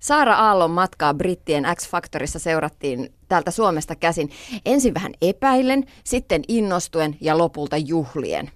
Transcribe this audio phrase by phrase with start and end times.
[0.00, 4.30] Saara Aallon matkaa Brittien X-Factorissa seurattiin täältä Suomesta käsin.
[4.66, 8.50] Ensin vähän epäillen, sitten innostuen ja lopulta juhlien.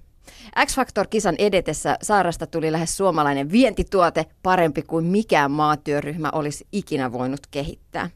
[0.67, 8.11] X-Factor-kisan edetessä Saarasta tuli lähes suomalainen vientituote, parempi kuin mikään maatyöryhmä olisi ikinä voinut kehittää.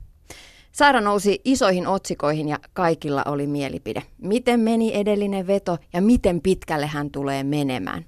[0.72, 4.02] Saara nousi isoihin otsikoihin ja kaikilla oli mielipide.
[4.18, 8.04] Miten meni edellinen veto ja miten pitkälle hän tulee menemään.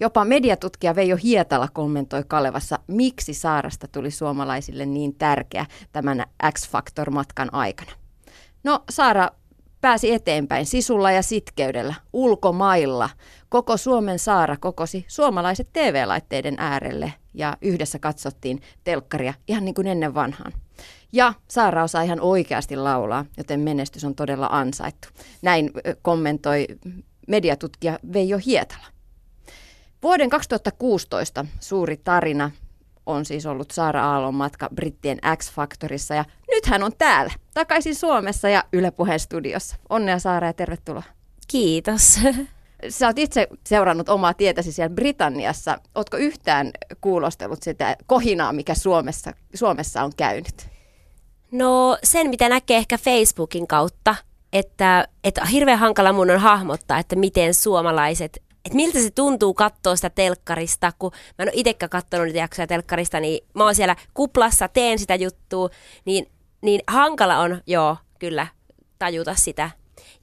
[0.00, 7.92] Jopa mediatutkija Veijo Hietala kommentoi Kalevassa, miksi Saarasta tuli suomalaisille niin tärkeä tämän X-Factor-matkan aikana.
[8.64, 9.28] No Saara
[9.80, 13.10] pääsi eteenpäin sisulla ja sitkeydellä, ulkomailla.
[13.48, 20.14] Koko Suomen Saara kokosi suomalaiset TV-laitteiden äärelle ja yhdessä katsottiin telkkaria ihan niin kuin ennen
[20.14, 20.52] vanhaan.
[21.12, 25.08] Ja Saara osaa ihan oikeasti laulaa, joten menestys on todella ansaittu.
[25.42, 25.70] Näin
[26.02, 26.66] kommentoi
[27.28, 28.86] mediatutkija Veijo Hietala.
[30.02, 32.50] Vuoden 2016 suuri tarina
[33.06, 38.48] on siis ollut Saara Aallon matka Brittien X-Factorissa ja nyt hän on täällä, takaisin Suomessa
[38.48, 39.76] ja Yle Puheen studiossa.
[39.88, 41.02] Onnea Saara ja tervetuloa.
[41.48, 42.20] Kiitos.
[42.88, 45.78] Sä oot itse seurannut omaa tietäsi siellä Britanniassa.
[45.94, 50.68] Ootko yhtään kuulostellut sitä kohinaa, mikä Suomessa, Suomessa on käynyt?
[51.50, 54.14] No sen, mitä näkee ehkä Facebookin kautta,
[54.52, 59.96] että, että hirveän hankala mun on hahmottaa, että miten suomalaiset että miltä se tuntuu katsoa
[59.96, 63.96] sitä telkkarista, kun mä en ole itsekään katsonut niitä jaksoja telkkarista, niin mä oon siellä
[64.14, 65.68] kuplassa, teen sitä juttua,
[66.04, 66.26] niin,
[66.60, 68.46] niin hankala on, joo, kyllä,
[68.98, 69.70] tajuta sitä.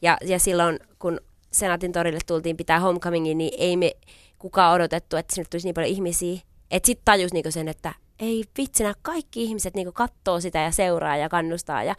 [0.01, 3.91] Ja, ja silloin, kun Senaatin torille tultiin pitää homecomingin, niin ei me
[4.39, 6.39] kukaan odotettu, että sinne tulisi niin paljon ihmisiä.
[6.71, 11.17] Että sitten tajus niinku sen, että ei vitsinä, kaikki ihmiset niinku katsoo sitä ja seuraa
[11.17, 11.95] ja kannustaa ja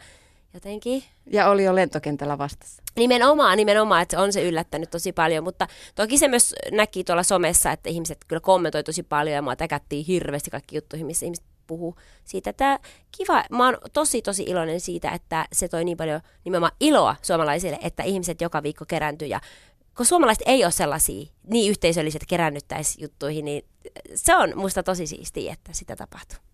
[0.53, 1.03] jotenkin.
[1.25, 2.83] Ja oli jo lentokentällä vastassa.
[2.95, 7.71] Nimenomaan, nimenomaan, että on se yllättänyt tosi paljon, mutta toki se myös näki tuolla somessa,
[7.71, 11.95] että ihmiset kyllä kommentoi tosi paljon ja mua täkättiin hirveästi kaikki juttuihin, missä ihmiset puhuu
[12.23, 12.49] siitä.
[12.49, 12.79] Että
[13.17, 17.79] kiva, mä oon tosi tosi iloinen siitä, että se toi niin paljon nimenomaan iloa suomalaisille,
[17.81, 19.41] että ihmiset joka viikko kerääntyy ja
[19.97, 23.65] kun suomalaiset ei ole sellaisia niin yhteisölliset kerännyttäisi juttuihin, niin
[24.15, 26.50] se on musta tosi siistiä, että sitä tapahtuu.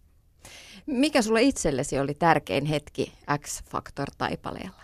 [0.86, 4.82] Mikä sulle itsellesi oli tärkein hetki X-Factor-taipaleella?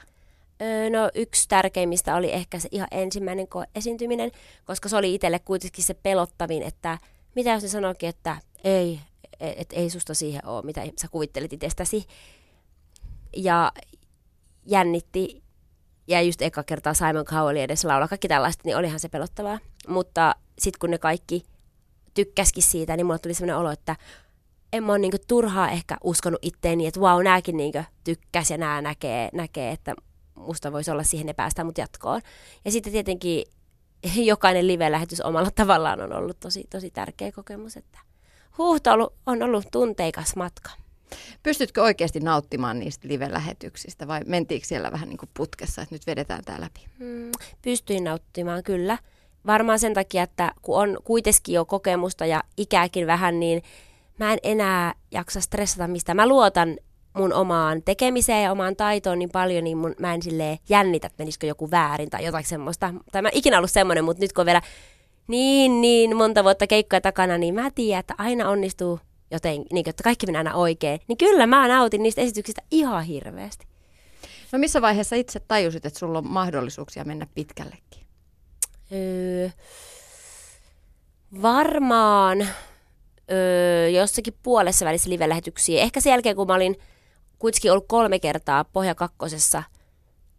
[0.62, 4.32] Öö, no yksi tärkeimmistä oli ehkä se ihan ensimmäinen esiintyminen,
[4.66, 6.98] koska se oli itselle kuitenkin se pelottavin, että
[7.36, 9.00] mitä jos ne sanoikin, että ei,
[9.40, 12.06] et, et ei susta siihen ole, mitä sä kuvittelit itsestäsi.
[13.38, 13.72] Ja
[14.66, 15.44] jännitti,
[16.08, 19.60] ja just eka kertaa Simon Cowell edes laulaa kaikki tällaista, niin olihan se pelottavaa.
[19.88, 21.44] Mutta sitten kun ne kaikki
[22.14, 23.96] tykkäskin siitä, niin mulle tuli sellainen olo, että
[24.74, 28.58] en mä ole niinku turhaa ehkä uskonut itteeni, että vau, wow, nääkin niinku tykkäs ja
[28.58, 29.94] nää näkee, näkee, että
[30.36, 32.22] musta voisi olla siihen ja päästä mut jatkoon.
[32.66, 33.46] Ja sitten tietenkin
[34.16, 38.00] jokainen live-lähetys omalla tavallaan on ollut tosi, tosi tärkeä kokemus, että
[38.58, 40.70] huuhtolu on ollut tunteikas matka.
[41.44, 46.44] Pystytkö oikeasti nauttimaan niistä live-lähetyksistä vai mentiinkö siellä vähän niin kuin putkessa, että nyt vedetään
[46.46, 46.86] tämä läpi?
[47.00, 47.32] Hmm,
[47.62, 48.98] pystyin nauttimaan kyllä.
[49.46, 53.62] Varmaan sen takia, että kun on kuitenkin jo kokemusta ja ikääkin vähän, niin
[54.20, 56.14] mä en enää jaksa stressata mistä.
[56.14, 56.78] Mä luotan
[57.18, 61.24] mun omaan tekemiseen ja omaan taitoon niin paljon, niin mun, mä en silleen jännitä, että
[61.24, 62.94] menisikö joku väärin tai jotain semmoista.
[63.12, 64.62] Tai mä en ikinä ollut semmoinen, mutta nyt kun on vielä
[65.28, 69.00] niin, niin monta vuotta keikkoja takana, niin mä tiedän, että aina onnistuu
[69.32, 71.00] joten, niin, että kaikki menee aina oikein.
[71.08, 73.68] Niin kyllä mä nautin niistä esityksistä ihan hirveästi.
[74.52, 78.04] No missä vaiheessa itse tajusit, että sulla on mahdollisuuksia mennä pitkällekin?
[78.92, 79.50] Öö,
[81.42, 82.48] varmaan
[83.32, 85.82] öö, jossakin puolessa välissä live-lähetyksiä.
[85.82, 86.76] Ehkä sen jälkeen, kun mä olin
[87.40, 89.64] kuitenkin ollut kolme kertaa Pohja kakkosessa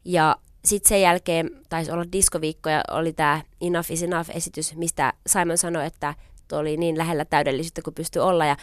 [0.05, 5.59] ja sitten sen jälkeen taisi olla diskoviikko ja oli tämä Enough is Enough-esitys, mistä Simon
[5.59, 6.15] sanoi, että
[6.49, 8.47] tuo oli niin lähellä täydellisyyttä kuin pystyi olla.
[8.47, 8.57] Ja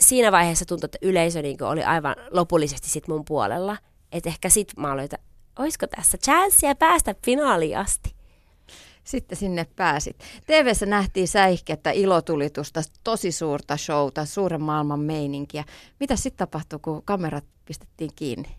[0.00, 3.76] siinä vaiheessa tuntui, että yleisö niin oli aivan lopullisesti sit mun puolella.
[4.12, 5.18] Että ehkä sitten mä aloin, että
[5.58, 8.19] olisiko tässä chanssia päästä finaaliin asti.
[9.04, 10.18] Sitten sinne pääsit.
[10.46, 15.64] tv nähtiin säihkettä, ilotulitusta, tosi suurta showta, suuren maailman meininkiä.
[16.00, 18.56] Mitä sitten tapahtui, kun kamerat pistettiin kiinni?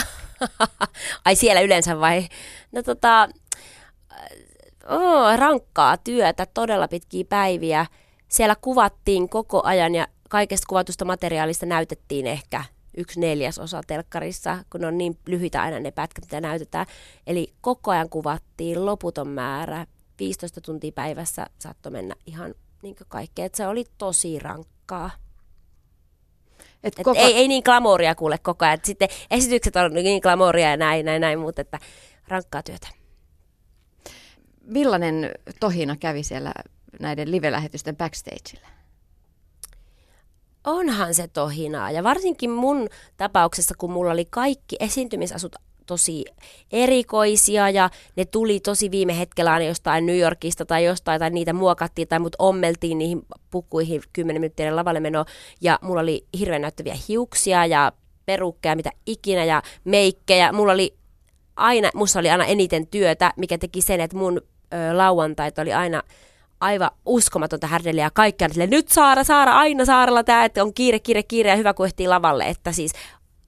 [1.24, 2.28] Ai siellä yleensä vai?
[2.72, 3.28] No tota,
[4.88, 7.86] oh, rankkaa työtä, todella pitkiä päiviä.
[8.28, 12.64] Siellä kuvattiin koko ajan ja kaikesta kuvatusta materiaalista näytettiin ehkä
[12.96, 16.86] yksi neljäsosa telkkarissa, kun on niin lyhyitä aina ne pätkät, mitä näytetään.
[17.26, 19.86] Eli koko ajan kuvattiin loputon määrä,
[20.18, 23.44] 15 tuntia päivässä saattoi mennä ihan niin kaikkea.
[23.44, 25.10] Et se oli tosi rankkaa.
[26.84, 27.20] Et Et koko...
[27.20, 28.74] ei, ei niin glamouria kuule koko ajan.
[28.74, 31.78] Et sitten esitykset on niin glamouria ja näin, näin, näin, mutta että
[32.28, 32.88] rankkaa työtä.
[34.60, 36.52] Millainen tohina kävi siellä
[37.00, 38.75] näiden live-lähetysten backstageilla?
[40.66, 41.90] Onhan se tohinaa.
[41.90, 46.24] Ja varsinkin mun tapauksessa, kun mulla oli kaikki esiintymisasut tosi
[46.72, 51.52] erikoisia ja ne tuli tosi viime hetkellä aina jostain New Yorkista tai jostain tai niitä
[51.52, 55.24] muokattiin tai mut ommeltiin niihin pukuihin 10 minuuttia lavalle meno
[55.60, 57.92] ja mulla oli hirveän näyttäviä hiuksia ja
[58.26, 60.52] perukkeja, mitä ikinä ja meikkejä.
[60.52, 60.96] Mulla oli
[61.56, 64.40] aina, musta oli aina eniten työtä, mikä teki sen, että mun
[64.74, 66.02] ö, lauantait oli aina
[66.60, 70.98] aivan uskomatonta härdeliä ja kaikki sille, nyt Saara, Saara, aina Saaralla tämä, että on kiire,
[70.98, 72.92] kiire, kiire ja hyvä kun ehtii lavalle, että siis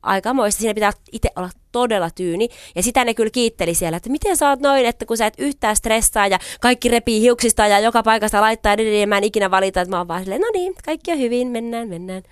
[0.03, 0.61] aikamoista.
[0.61, 2.49] Siinä pitää itse olla todella tyyni.
[2.75, 5.35] Ja sitä ne kyllä kiitteli siellä, että miten sä oot noin, että kun sä et
[5.39, 9.51] yhtään stressaa ja kaikki repii hiuksista ja joka paikasta laittaa edelleen, ja mä en ikinä
[9.51, 12.23] valita, että mä oon vaan silleen, no niin, kaikki on hyvin, mennään, mennään.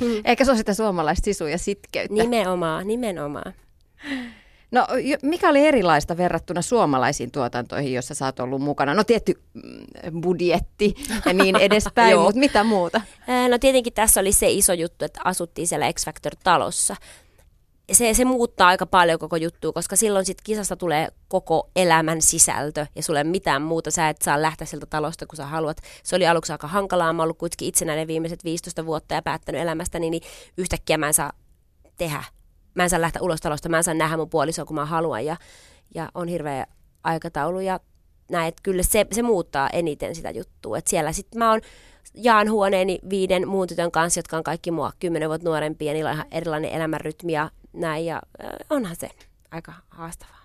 [0.00, 0.22] Hmm.
[0.24, 2.14] Eikä se ole sitä suomalaista sisua ja sitkeyttä.
[2.14, 3.54] Nimenomaan, nimenomaan.
[4.70, 4.86] No
[5.22, 8.94] mikä oli erilaista verrattuna suomalaisiin tuotantoihin, joissa sä oot ollut mukana?
[8.94, 10.94] No tietty mm, budjetti
[11.26, 13.00] ja niin edespäin, mutta mitä muuta?
[13.50, 16.96] No tietenkin tässä oli se iso juttu, että asuttiin siellä X Factor-talossa.
[17.92, 22.86] Se, se muuttaa aika paljon koko juttua, koska silloin sit kisasta tulee koko elämän sisältö
[22.94, 23.90] ja sulle mitään muuta.
[23.90, 25.76] Sä et saa lähteä sieltä talosta, kun sä haluat.
[26.02, 27.12] Se oli aluksi aika hankalaa.
[27.12, 30.22] Mä ollut kuitenkin itsenäinen viimeiset 15 vuotta ja päättänyt elämästäni, niin
[30.58, 31.32] yhtäkkiä mä en saa
[31.96, 32.24] tehdä
[32.76, 35.24] mä en saa lähteä ulos talosta, mä en saa nähdä mun puolisoa, kun mä haluan.
[35.24, 35.36] Ja,
[35.94, 36.66] ja on hirveä
[37.04, 37.80] aikataulu ja
[38.30, 40.78] näin, että kyllä se, se muuttaa eniten sitä juttua.
[40.78, 41.60] Että siellä sitten mä oon
[42.14, 46.14] jaan huoneeni viiden muun tytön kanssa, jotka on kaikki mua kymmenen vuotta nuorempia, niillä on
[46.14, 48.22] ihan erilainen elämänrytmi ja näin, ja
[48.70, 49.10] onhan se
[49.50, 50.36] aika haastavaa.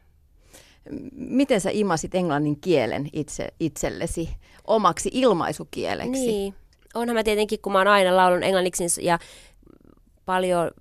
[1.12, 4.30] Miten sä imasit englannin kielen itse, itsellesi
[4.68, 6.12] omaksi ilmaisukieleksi?
[6.12, 6.56] Niin,
[6.94, 9.20] onhan mä tietenkin, kun mä oon aina laulun englanniksi ja
[10.26, 10.72] paljon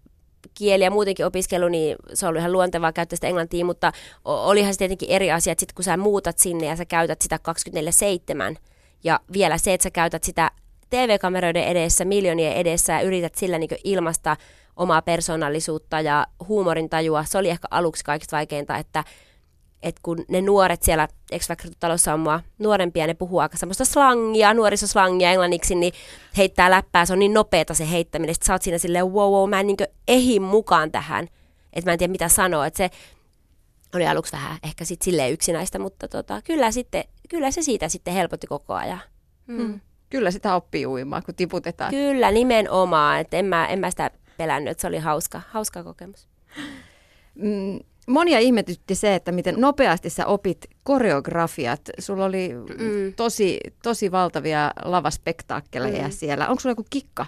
[0.55, 3.93] kieliä muutenkin opiskelu, niin se on ollut ihan luontevaa käyttää sitä englantia, mutta
[4.25, 7.39] olihan se tietenkin eri asia, että sit kun sä muutat sinne ja sä käytät sitä
[8.55, 8.57] 24-7,
[9.05, 10.51] ja vielä se, että sä käytät sitä
[10.91, 14.37] TV-kameroiden edessä, miljoonien edessä ja yrität sillä niin ilmasta
[14.77, 19.05] omaa persoonallisuutta ja huumorintajua, se oli ehkä aluksi kaikista vaikeinta, että
[19.83, 21.49] että kun ne nuoret siellä x
[21.81, 25.93] talossa on mua nuorempia, ne puhuu aika semmoista slangia, nuorisoslangia englanniksi, niin
[26.37, 29.51] heittää läppää, se on niin nopeeta se heittäminen, että sä oot siinä silleen, wow, wow,
[29.51, 29.77] mä en niin
[30.09, 31.29] ehin mukaan tähän,
[31.73, 32.91] että mä en tiedä mitä sanoa, että se
[33.95, 38.15] oli aluksi vähän ehkä sitten silleen yksinäistä, mutta tota, kyllä, sitten, kyllä se siitä sitten
[38.15, 39.01] helpotti koko ajan.
[39.47, 39.57] Mm.
[39.57, 39.81] Hmm.
[40.11, 41.91] Kyllä sitä oppii uimaan, kun tiputetaan.
[41.91, 46.29] Kyllä, nimenomaan, että en mä, en mä sitä pelännyt, että se oli hauska, hauska kokemus.
[47.35, 47.79] Mm,
[48.11, 51.81] monia ihmetytti se, että miten nopeasti sä opit koreografiat.
[51.99, 53.15] Sulla oli mm.
[53.17, 56.13] tosi, tosi valtavia lavaspektaakkeleja mm.
[56.13, 56.49] siellä.
[56.49, 57.27] Onko sulla joku kikka?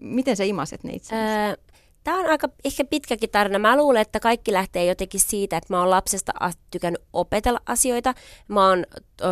[0.00, 1.56] Miten sä imaset ne itse öö,
[2.04, 3.58] Tämä on aika ehkä pitkäkin tarina.
[3.58, 6.32] Mä luulen, että kaikki lähtee jotenkin siitä, että mä oon lapsesta
[6.70, 8.14] tykännyt opetella asioita.
[8.48, 8.84] Mä oon
[9.22, 9.28] öö,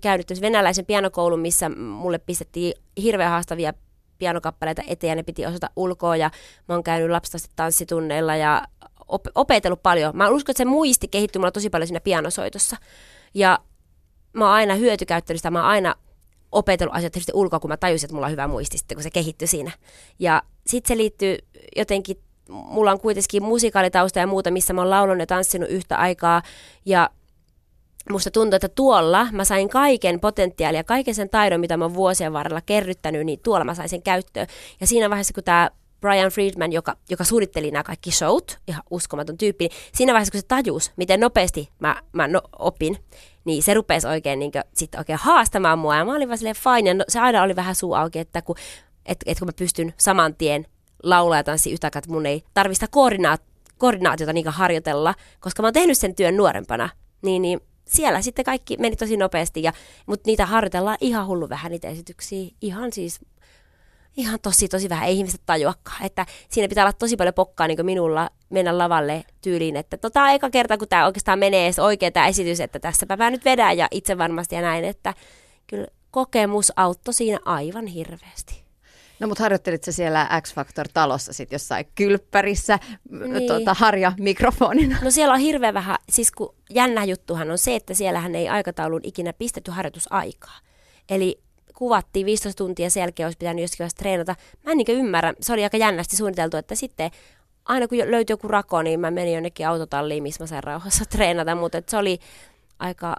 [0.00, 2.72] käynyt venäläisen pianokoulun, missä mulle pistettiin
[3.02, 3.72] hirveän haastavia
[4.18, 6.16] pianokappaleita eteen ja ne piti osata ulkoa.
[6.16, 6.30] Ja
[6.68, 8.62] mä oon käynyt lapsesta tanssitunneilla ja
[9.08, 10.16] op- opetellut paljon.
[10.16, 12.76] Mä uskon, että se muisti kehittyi mulla tosi paljon siinä pianosoitossa.
[13.34, 13.58] Ja
[14.32, 15.94] mä oon aina hyötykäyttänyt sitä, mä oon aina
[16.52, 19.10] opetellut asioita tietysti ulkoa, kun mä tajusin, että mulla on hyvä muisti sitten, kun se
[19.10, 19.70] kehittyi siinä.
[20.18, 21.38] Ja sitten se liittyy
[21.76, 22.16] jotenkin,
[22.48, 26.42] mulla on kuitenkin musikaalitausta ja muuta, missä mä oon laulunut ja tanssinut yhtä aikaa.
[26.86, 27.10] Ja
[28.10, 32.32] musta tuntuu, että tuolla mä sain kaiken potentiaalia, kaiken sen taidon, mitä mä oon vuosien
[32.32, 34.46] varrella kerryttänyt, niin tuolla mä sain sen käyttöön.
[34.80, 39.38] Ja siinä vaiheessa, kun tämä Brian Friedman, joka, joka suunnitteli nämä kaikki showt, ihan uskomaton
[39.38, 42.98] tyyppi, niin siinä vaiheessa kun se tajus, miten nopeasti mä, mä no, opin,
[43.44, 45.96] niin se rupesi oikein, niin kuin, sit oikein haastamaan mua.
[45.96, 48.42] Ja mä olin vaan silleen fine, ja no, se aina oli vähän suu auki, että
[48.42, 48.56] kun,
[49.06, 50.66] et, et kun mä pystyn saman tien
[51.02, 53.42] laulaa ja tanssia yhtä että mun ei tarvista koordinaat,
[53.78, 56.88] koordinaatiota niin harjoitella, koska mä oon tehnyt sen työn nuorempana,
[57.22, 59.62] niin, niin siellä sitten kaikki meni tosi nopeasti,
[60.06, 63.20] mutta niitä harjoitellaan ihan hullu vähän niitä esityksiä, ihan siis
[64.18, 66.06] ihan tosi, tosi vähän, ei ihmiset tajuakaan.
[66.06, 70.50] Että siinä pitää olla tosi paljon pokkaa niin minulla mennä lavalle tyyliin, että tota eka
[70.50, 73.88] kerta, kun tämä oikeastaan menee edes oikein tämä esitys, että tässäpä mä nyt vedän ja
[73.90, 75.14] itse varmasti ja näin, että
[75.66, 78.68] kyllä kokemus auttoi siinä aivan hirveästi.
[79.20, 82.78] No mutta harjoittelit sä siellä X-Factor-talossa sitten jossain kylppärissä
[83.10, 83.46] niin.
[83.46, 84.98] tuota, harja mikrofonina?
[85.02, 89.00] No siellä on hirveän vähän, siis kun jännä juttuhan on se, että siellähän ei aikataulun
[89.04, 90.58] ikinä pistetty harjoitusaikaa.
[91.08, 91.40] Eli
[91.78, 94.34] kuvattiin 15 tuntia sen jälkeen olisi pitänyt jossakin vaiheessa treenata.
[94.64, 97.10] Mä en niin ymmärrä, se oli aika jännästi suunniteltu, että sitten
[97.64, 101.54] aina kun löytyi joku rako, niin mä menin jonnekin autotalliin, missä mä sain rauhassa treenata,
[101.54, 102.18] mutta se oli
[102.78, 103.16] aika,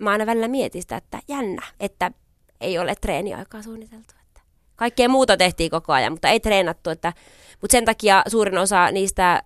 [0.00, 2.10] mä aina välillä mietin sitä, että jännä, että
[2.60, 4.14] ei ole treeniaikaa suunniteltu.
[4.26, 4.40] Että
[4.76, 7.12] kaikkea muuta tehtiin koko ajan, mutta ei treenattu, että,
[7.60, 9.42] mutta sen takia suurin osa niistä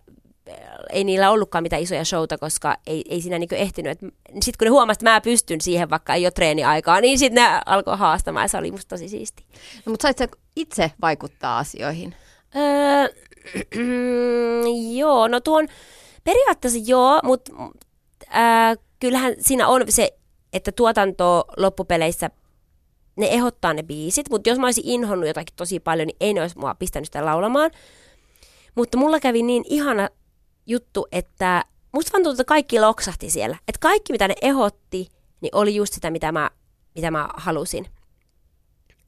[0.93, 3.99] ei niillä ollutkaan mitään isoja showta, koska ei, ei siinä niinku ehtinyt.
[4.29, 7.61] Sitten kun ne huomasivat, että mä pystyn siihen, vaikka ei ole treeniaikaa, niin sitten ne
[7.67, 9.45] alkoi haastamaan ja se oli musta tosi siisti.
[9.87, 12.15] No, mutta sait sä itse vaikuttaa asioihin?
[12.57, 13.09] Öö,
[14.99, 15.69] joo, no tuon
[16.25, 17.53] periaatteessa joo, mutta
[18.35, 20.11] äh, kyllähän siinä on se,
[20.53, 22.31] että tuotanto loppupeleissä
[23.17, 26.41] ne ehdottaa ne biisit, mutta jos mä olisin inhonnut jotakin tosi paljon, niin ei ne
[26.41, 27.71] olisi mua pistänyt sitä laulamaan.
[28.75, 30.09] Mutta mulla kävi niin ihana
[30.67, 33.57] juttu, että musta vaan tuntuu, että kaikki loksahti siellä.
[33.69, 35.09] Että kaikki, mitä ne ehotti,
[35.41, 36.51] niin oli just sitä, mitä mä,
[36.95, 37.87] mitä mä halusin.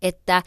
[0.03, 0.43] Että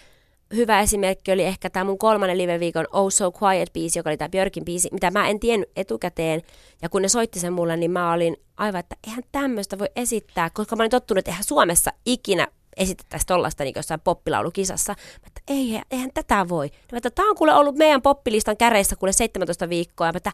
[0.56, 4.66] hyvä esimerkki oli ehkä tämä mun kolmannen live-viikon Oh So Quiet-biisi, joka oli tämä Björkin
[4.66, 6.42] biisi, mitä mä en tiennyt etukäteen.
[6.82, 10.50] Ja kun ne soitti sen mulle, niin mä olin aivan, että eihän tämmöistä voi esittää,
[10.50, 12.48] koska mä olin tottunut, että eihän Suomessa ikinä
[12.78, 14.94] esitettäisiin tollaista niin jossain poppilaulukisassa.
[14.94, 16.70] Mä että ei, eihän tätä voi.
[16.92, 20.12] Mä että tämä on kuule ollut meidän poppilistan käreissä kuule 17 viikkoa.
[20.12, 20.32] Mä että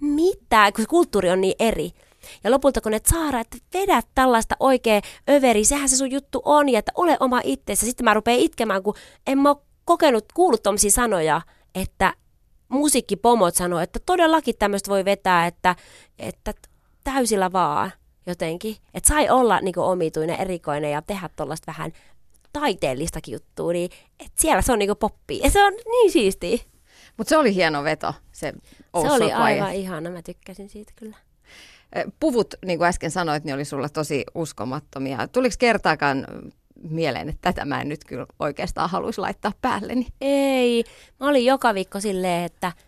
[0.00, 1.90] mitä, kun kulttuuri on niin eri.
[2.44, 6.68] Ja lopulta kun ne saara, että vedät tällaista oikein överi, sehän se sun juttu on,
[6.68, 7.86] ja että ole oma itsessä.
[7.86, 8.94] Sitten mä rupean itkemään, kun
[9.26, 11.40] en mä ole kokenut, kuullut tommosia sanoja,
[11.74, 12.14] että
[12.68, 15.76] musiikkipomot sanoo, että todellakin tämmöistä voi vetää, että,
[16.18, 16.54] että
[17.04, 17.92] täysillä vaan
[18.26, 18.76] jotenkin.
[18.94, 21.92] Että sai olla niin omituinen, erikoinen ja tehdä tuollaista vähän
[22.52, 25.40] taiteellistakin juttua, niin et siellä se on niin poppi.
[25.44, 26.58] Ja se on niin siistiä.
[27.16, 28.52] Mutta se oli hieno veto, se
[29.02, 31.16] Se oli aivan ihana, mä tykkäsin siitä kyllä.
[32.20, 35.28] Puvut, niin kuin äsken sanoit, niin oli sulla tosi uskomattomia.
[35.28, 36.26] Tuliko kertaakaan
[36.90, 40.06] mieleen, että tätä mä en nyt kyllä oikeastaan haluaisi laittaa päälleni?
[40.20, 40.84] Ei.
[41.20, 42.72] Mä olin joka viikko silleen, että–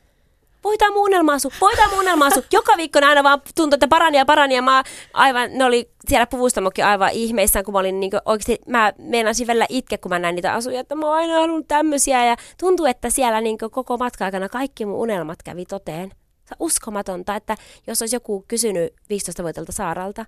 [0.64, 2.44] voitaan muunnelmaasu, voitaan muunnelmaasu.
[2.52, 6.26] Joka viikko aina vaan tuntui, että parani ja parani ja mä aivan, ne oli siellä
[6.26, 10.34] puvustamokin aivan ihmeissään, kun mä olin niin oikeasti, mä meinasin välillä itke, kun mä näin
[10.34, 14.24] niitä asuja, että mä oon aina halunnut tämmöisiä ja tuntuu, että siellä niin koko matka
[14.24, 16.10] aikana kaikki mun unelmat kävi toteen.
[16.44, 20.24] Se on uskomatonta, että jos olisi joku kysynyt 15-vuotiaalta Saaralta,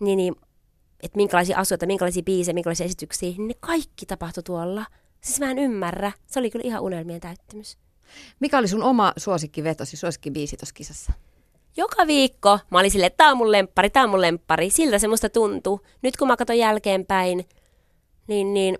[0.00, 0.34] niin, niin
[1.02, 4.84] että minkälaisia asioita, minkälaisia biisejä, minkälaisia esityksiä, niin ne kaikki tapahtui tuolla.
[5.20, 6.12] Siis mä en ymmärrä.
[6.26, 7.78] Se oli kyllä ihan unelmien täyttymys.
[8.40, 11.12] Mikä oli sun oma suosikkivetosi, suosikkibiisi tuossa kisassa?
[11.76, 14.70] Joka viikko mä olin silleen, että tää on mun lemppari, tää on mun lemppari.
[14.70, 15.80] Siltä se musta tuntuu.
[16.02, 17.48] Nyt kun mä katson jälkeenpäin,
[18.26, 18.78] niin, niin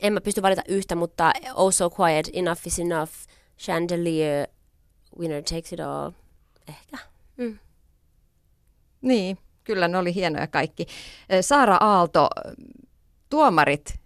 [0.00, 3.12] en mä pysty valita yhtä, mutta Oh So Quiet, Enough is Enough,
[3.58, 4.48] Chandelier,
[5.18, 6.10] Winner Takes It All,
[6.68, 6.98] ehkä.
[7.36, 7.58] Mm.
[9.00, 10.86] Niin, kyllä ne oli hienoja kaikki.
[11.40, 12.28] Saara Aalto,
[13.30, 13.99] tuomarit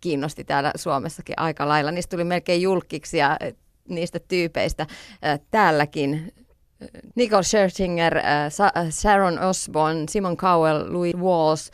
[0.00, 1.90] kiinnosti täällä Suomessakin aika lailla.
[1.90, 3.36] Niistä tuli melkein julkiksi ja
[3.88, 4.86] niistä tyypeistä
[5.50, 6.32] täälläkin.
[7.14, 8.18] Nicole Scherzinger,
[8.90, 11.70] Sharon Osbourne, Simon Cowell, Louis Walls.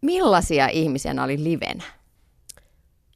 [0.00, 1.84] Millaisia ihmisiä oli livenä?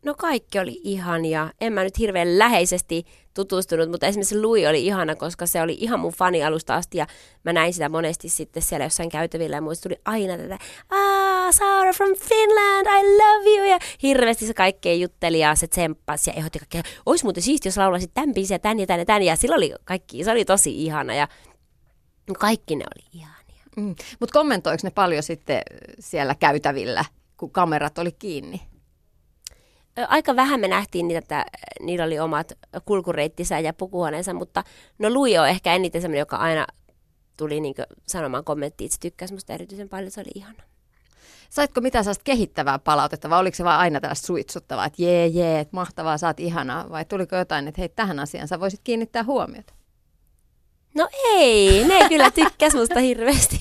[0.05, 1.51] No kaikki oli ihania.
[1.61, 6.01] En mä nyt hirveän läheisesti tutustunut, mutta esimerkiksi Louis oli ihana, koska se oli ihan
[6.01, 7.07] mun fani alusta asti ja
[7.45, 10.59] mä näin sitä monesti sitten siellä jossain käytävillä ja muista tuli aina tätä
[10.91, 16.31] ah, Sara from Finland, I love you ja hirveästi se kaikkea jutteli ja se tsemppasi
[16.31, 19.05] ja ehdotti kaikkea, olisi muuten siisti, jos laulaisit tämän biisin ja tän ja tän ja
[19.05, 21.29] tän ja sillä oli kaikki, se oli tosi ihana ja
[22.39, 23.65] kaikki ne oli ihania.
[23.77, 23.95] Mm.
[24.21, 25.63] Mutta kommentoiko ne paljon sitten
[25.99, 27.05] siellä käytävillä,
[27.37, 28.61] kun kamerat oli kiinni?
[30.09, 31.45] Aika vähän me nähtiin niitä, että
[31.81, 32.53] niillä oli omat
[32.85, 34.65] kulkureittisä ja pukuhuoneensa, mutta
[34.99, 36.67] no Lui on ehkä eniten semmoinen, joka aina
[37.37, 37.75] tuli niin
[38.07, 40.63] sanomaan kommenttiin, että se tykkäsi musta erityisen paljon, se oli ihana.
[41.51, 45.61] Saitko mitään sellaista kehittävää palautetta vai oliko se vaan aina tällaista suitsuttavaa, että jee jee,
[45.61, 49.75] että mahtavaa, saat ihanaa vai tuliko jotain, että hei tähän asiaan sä voisit kiinnittää huomiota?
[50.95, 53.59] No ei, ne kyllä tykkäs musta hirveästi.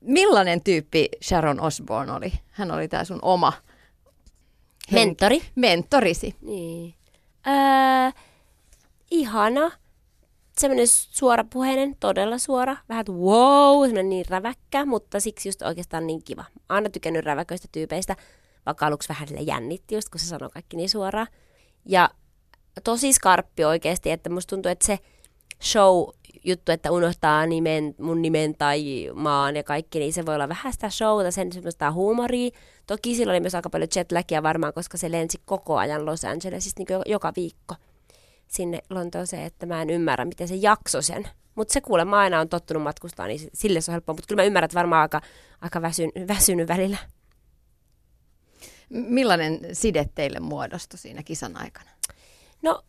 [0.00, 2.32] Millainen tyyppi Sharon Osbourne oli?
[2.50, 3.52] Hän oli tämä sun oma
[4.92, 5.42] Mentori.
[5.54, 6.34] Mentorisi.
[6.40, 6.94] Niin.
[7.46, 8.22] Öö,
[9.10, 9.70] ihana.
[10.58, 12.76] Semmoinen suorapuheinen, todella suora.
[12.88, 16.44] Vähän wow, semmoinen niin räväkkä, mutta siksi just oikeastaan niin kiva.
[16.68, 18.16] Aina tykännyt räväköistä tyypeistä,
[18.66, 21.26] vaikka aluksi vähän sille jännitti just, kun se sanoo kaikki niin suoraan.
[21.86, 22.10] Ja
[22.84, 24.98] tosi skarppi oikeasti, että musta tuntuu, että se
[25.62, 26.08] show
[26.44, 30.72] juttu, että unohtaa nimen, mun nimen tai maan ja kaikki, niin se voi olla vähän
[30.72, 32.50] sitä showta, sen semmoista huumoria.
[32.86, 36.82] Toki sillä oli myös aika paljon jetlagia varmaan, koska se lensi koko ajan Los Angelesista
[36.88, 37.74] niin joka viikko
[38.46, 41.28] sinne Lontooseen, että mä en ymmärrä, miten se jakso sen.
[41.54, 44.14] Mutta se kuulemma aina on tottunut matkustaa, niin sille se on helppoa.
[44.14, 45.20] Mutta kyllä mä ymmärrän, että varmaan aika,
[45.60, 46.96] aika väsyn, väsynyt välillä.
[48.88, 51.90] Millainen side teille muodostui siinä kisan aikana?
[52.62, 52.82] No,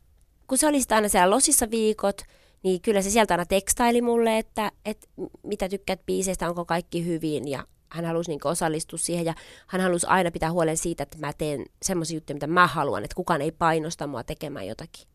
[0.47, 2.21] kun se oli aina siellä losissa viikot,
[2.63, 5.07] niin kyllä se sieltä aina tekstaili mulle, että, että
[5.43, 9.33] mitä tykkäät biiseistä, onko kaikki hyvin ja hän halusi niin osallistua siihen ja
[9.67, 13.15] hän halusi aina pitää huolen siitä, että mä teen semmoisia juttuja, mitä mä haluan, että
[13.15, 15.07] kukaan ei painosta mua tekemään jotakin.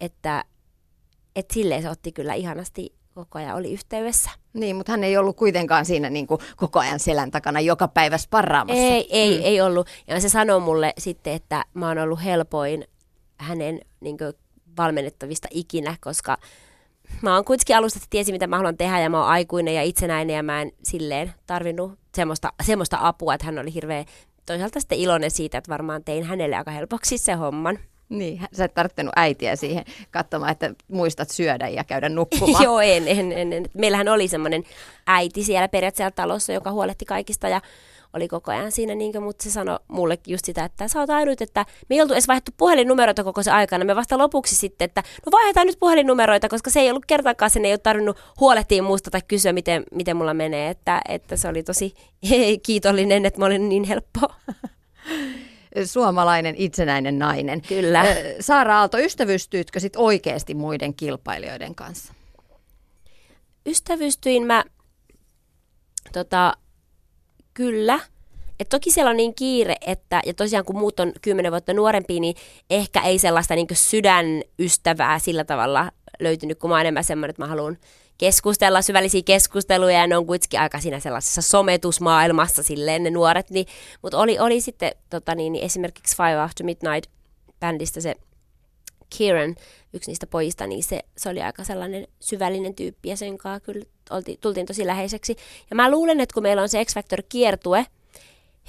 [0.00, 0.44] että,
[1.36, 4.30] että silleen se otti kyllä ihanasti koko ajan oli yhteydessä.
[4.52, 8.18] Niin, mutta hän ei ollut kuitenkaan siinä niin kuin koko ajan selän takana joka päivä
[8.18, 8.82] sparraamassa.
[8.82, 9.44] Ei, ei, mm.
[9.44, 9.88] ei ollut.
[10.06, 12.84] Ja se sanoi mulle sitten, että mä oon ollut helpoin
[13.36, 14.32] hänen niin kuin,
[14.76, 16.38] valmennettavista ikinä, koska
[17.22, 19.82] mä oon kuitenkin alusta, että tiesin mitä mä haluan tehdä ja mä oon aikuinen ja
[19.82, 24.04] itsenäinen ja mä en silleen tarvinnut semmoista, semmoista apua, että hän oli hirveän
[24.46, 27.78] toisaalta sitten iloinen siitä, että varmaan tein hänelle aika helpoksi se homman.
[28.08, 32.64] Niin, sä et tarvittanut äitiä siihen katsomaan, että muistat syödä ja käydä nukkumaan.
[32.64, 33.66] Joo, en, en, en, en.
[33.74, 34.64] Meillähän oli semmoinen
[35.06, 37.60] äiti siellä periaatteessa talossa, joka huolehti kaikista ja
[38.14, 41.10] oli koko ajan siinä, niin kuin, mutta se sanoi mulle just sitä, että sä oot
[41.10, 43.84] ainut, että me ei oltu edes vaihdettu puhelinnumeroita koko se aikana.
[43.84, 47.64] Me vasta lopuksi sitten, että no vaihdetaan nyt puhelinnumeroita, koska se ei ollut kertaakaan, sen
[47.64, 50.70] ei ole tarvinnut huolehtia muusta tai kysyä, miten, miten mulla menee.
[50.70, 51.94] Että, että se oli tosi
[52.66, 54.20] kiitollinen, että mä olin niin helppo.
[55.84, 57.62] suomalainen itsenäinen nainen.
[57.62, 58.04] Kyllä.
[58.40, 62.14] Saara Aalto, ystävystyitkö sit oikeasti muiden kilpailijoiden kanssa?
[63.66, 64.64] Ystävystyin mä
[66.12, 66.56] tota,
[67.54, 68.00] kyllä.
[68.60, 72.20] Et toki siellä on niin kiire, että, ja tosiaan kun muut on kymmenen vuotta nuorempi,
[72.20, 72.36] niin
[72.70, 77.48] ehkä ei sellaista niin sydänystävää sillä tavalla löytynyt, kun mä oon enemmän semmoinen, että mä
[77.48, 77.78] haluan
[78.18, 83.50] keskustella syvällisiä keskusteluja ja ne on kuitenkin aika siinä sellaisessa sometusmaailmassa silleen ne nuoret.
[83.50, 83.66] Niin,
[84.02, 87.10] mutta oli, oli sitten tota niin, niin esimerkiksi Five After Midnight
[87.60, 88.14] bändistä se
[89.16, 89.54] Kieran,
[89.92, 93.84] yksi niistä pojista, niin se, se oli aika sellainen syvällinen tyyppi ja sen kanssa kyllä
[94.10, 95.36] olti, tultiin tosi läheiseksi.
[95.70, 97.86] Ja mä luulen, että kun meillä on se X-Factor kiertue,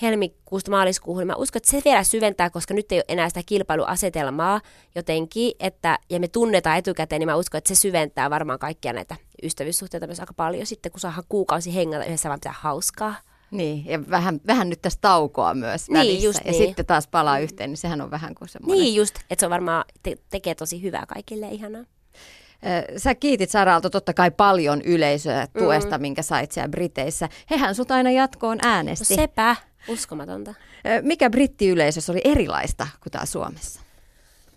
[0.01, 3.41] helmikuusta maaliskuuhun, niin mä uskon, että se vielä syventää, koska nyt ei ole enää sitä
[3.45, 4.61] kilpailuasetelmaa
[4.95, 9.15] jotenkin, että, ja me tunnetaan etukäteen, niin mä uskon, että se syventää varmaan kaikkia näitä
[9.43, 13.15] ystävyyssuhteita myös aika paljon sitten, kun saadaan kuukausi hengata yhdessä vaan pitää hauskaa.
[13.51, 16.25] Niin, ja vähän, vähän nyt tästä taukoa myös niin, välissä.
[16.25, 16.67] Just ja niin.
[16.67, 18.83] sitten taas palaa yhteen, niin sehän on vähän kuin semmoinen...
[18.83, 21.83] Niin just, että se on varmaan te- tekee tosi hyvää kaikille, ihanaa.
[22.97, 26.01] Sä kiitit Saralta totta kai paljon yleisöä tuesta, mm.
[26.01, 27.29] minkä sait siellä Briteissä.
[27.49, 29.15] Hehän sut aina jatkoon äänesti.
[29.15, 29.55] No sepä,
[29.87, 30.53] uskomatonta.
[31.01, 33.81] Mikä brittiyleisössä oli erilaista kuin täällä Suomessa?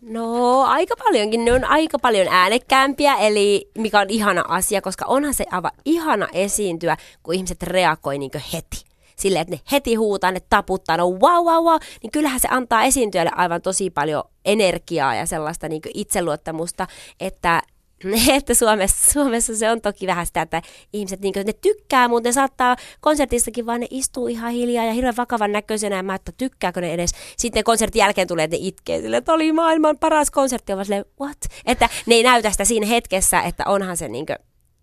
[0.03, 5.35] No aika paljonkin, ne on aika paljon äänekkäämpiä, eli mikä on ihana asia, koska onhan
[5.35, 8.85] se aivan ihana esiintyä, kun ihmiset reagoi niin heti.
[9.17, 12.85] Silleen, että ne heti huutaa, ne taputtaa, no wow, wow, wow, niin kyllähän se antaa
[12.85, 16.87] esiintyjälle aivan tosi paljon energiaa ja sellaista niin itseluottamusta,
[17.21, 17.63] että
[18.39, 22.33] että Suomessa, Suomessa se on toki vähän sitä, että ihmiset niin ne tykkää, mutta ne
[22.33, 26.81] saattaa konsertissakin vaan ne istuu ihan hiljaa ja hirveän vakavan näköisenä ja mä että tykkääkö
[26.81, 27.11] ne edes.
[27.37, 30.73] Sitten konsertin jälkeen tulee, että ne itkee sille, että oli maailman paras konsertti.
[30.73, 31.39] On silleen, what?
[31.65, 34.27] Että ne ei näytä sitä siinä hetkessä, että onhan se niin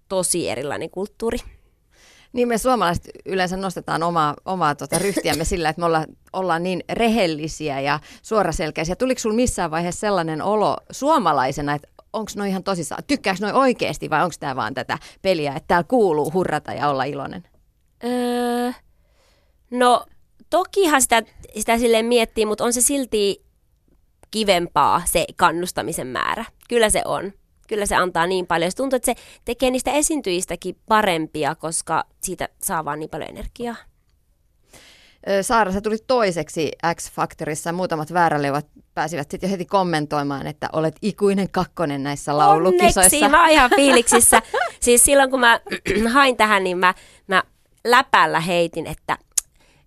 [0.09, 1.37] tosi erilainen kulttuuri.
[2.33, 6.83] Niin me suomalaiset yleensä nostetaan omaa, omaa tota ryhtiämme sillä, että me olla, ollaan niin
[6.89, 8.95] rehellisiä ja suoraselkäisiä.
[8.95, 14.09] Tuliko sinulla missään vaiheessa sellainen olo suomalaisena, että onko noin ihan tosissaan, tykkääkö noin oikeasti
[14.09, 17.43] vai onko tämä vaan tätä peliä, että täällä kuuluu hurrata ja olla iloinen?
[18.03, 18.71] Öö,
[19.71, 20.05] no
[20.49, 21.23] tokihan sitä,
[21.57, 23.45] sitä silleen miettii, mutta on se silti
[24.31, 26.45] kivempaa se kannustamisen määrä.
[26.69, 27.33] Kyllä se on.
[27.67, 28.71] Kyllä se antaa niin paljon.
[28.71, 33.75] Se tuntuu, että se tekee niistä esiintyjistäkin parempia, koska siitä saa vaan niin paljon energiaa.
[35.41, 37.71] Saara, sä tulit toiseksi X-Factorissa.
[37.71, 42.99] Muutamat vääräleuvat pääsivät sitten jo heti kommentoimaan, että olet ikuinen kakkonen näissä laulukisoissa.
[42.99, 44.41] Onneksi, mä oon ihan fiiliksissä.
[44.79, 45.59] siis silloin kun mä
[46.13, 46.93] hain tähän, niin mä,
[47.27, 47.43] mä
[47.83, 49.17] läpällä heitin, että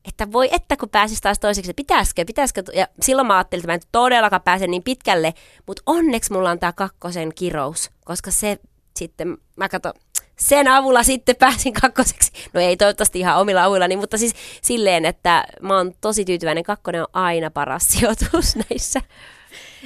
[0.09, 2.63] että voi että kun pääsis taas toiseksi, pitäisikö, pitäisikö.
[2.75, 5.35] Ja silloin mä ajattelin, että mä en todellakaan pääse niin pitkälle,
[5.67, 8.59] mutta onneksi mulla on tämä kakkosen kirous, koska se
[8.99, 9.93] sitten, mä katson,
[10.39, 12.33] sen avulla sitten pääsin kakkoseksi.
[12.53, 16.65] No ei toivottavasti ihan omilla avuillani, mutta siis silleen, että mä oon tosi tyytyväinen.
[16.65, 19.01] Kakkonen on aina paras sijoitus näissä.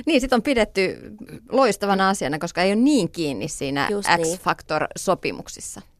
[0.06, 0.98] Niin, sit on pidetty
[1.52, 5.80] loistavana asiana, koska ei ole niin kiinni siinä Just X-Factor-sopimuksissa.
[5.80, 5.92] Niin.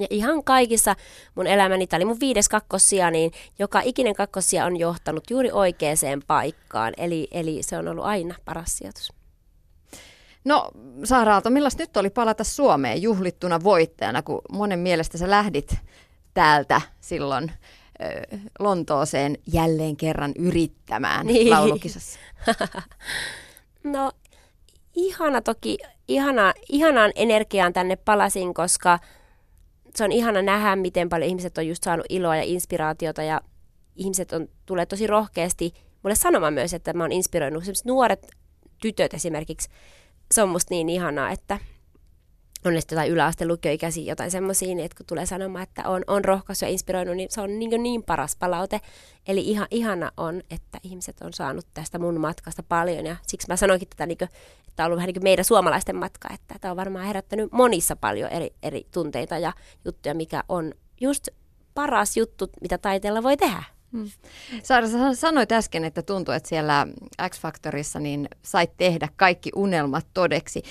[0.00, 0.96] Ja ihan kaikissa
[1.34, 6.22] mun elämäni, tämä oli mun viides kakkossia, niin joka ikinen kakkossia on johtanut juuri oikeaan
[6.26, 6.92] paikkaan.
[6.96, 9.19] Eli, eli se on ollut aina paras sijoitus.
[10.44, 10.70] No
[11.04, 15.74] Saara Aalto, millaista nyt oli palata Suomeen juhlittuna voittajana, kun monen mielestä sä lähdit
[16.34, 17.52] täältä silloin
[18.58, 21.50] Lontooseen jälleen kerran yrittämään niin.
[21.50, 22.18] laulukisassa?
[23.84, 24.12] no
[24.94, 28.98] ihana toki, ihana, ihanaan energiaan tänne palasin, koska
[29.94, 33.40] se on ihana nähdä, miten paljon ihmiset on just saanut iloa ja inspiraatiota ja
[33.96, 38.26] ihmiset on, tulee tosi rohkeasti mulle sanomaan myös, että mä oon inspiroinut nuoret
[38.82, 39.68] tytöt esimerkiksi
[40.34, 41.58] se on musta niin ihanaa, että,
[42.64, 46.24] on sitten jotain yläaste lukioikäisiä, jotain semmoisia, niin että kun tulee sanomaan, että on, on
[46.24, 48.80] rohkaisu ja inspiroinut, niin se on niin, niin paras palaute.
[49.28, 53.56] Eli ihan ihana on, että ihmiset on saanut tästä mun matkasta paljon ja siksi mä
[53.56, 54.28] sanoinkin tätä, niin kuin,
[54.68, 57.96] että on ollut vähän niin kuin meidän suomalaisten matka, että tämä on varmaan herättänyt monissa
[57.96, 59.52] paljon eri, eri tunteita ja
[59.84, 61.28] juttuja, mikä on just
[61.74, 63.62] paras juttu, mitä taiteella voi tehdä.
[63.92, 64.10] Hmm.
[64.62, 66.86] Saara, sä sanoit äsken, että tuntuu, että siellä
[67.28, 70.62] X-Factorissa niin sait tehdä kaikki unelmat todeksi.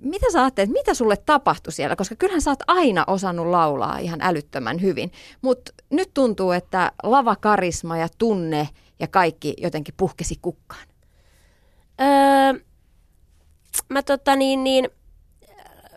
[0.00, 1.96] Mitä sä ajattelet, mitä sulle tapahtui siellä?
[1.96, 5.12] Koska kyllähän sä oot aina osannut laulaa ihan älyttömän hyvin.
[5.42, 8.68] Mutta nyt tuntuu, että lavakarisma ja tunne
[9.00, 10.86] ja kaikki jotenkin puhkesi kukkaan.
[12.00, 12.60] Öö,
[13.88, 14.88] mä tota niin, niin